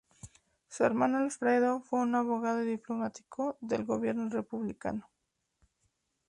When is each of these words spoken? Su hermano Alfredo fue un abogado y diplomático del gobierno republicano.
Su 0.67 0.83
hermano 0.83 1.19
Alfredo 1.19 1.79
fue 1.79 1.99
un 1.99 2.15
abogado 2.15 2.63
y 2.63 2.65
diplomático 2.69 3.55
del 3.61 3.85
gobierno 3.85 4.29
republicano. 4.29 5.07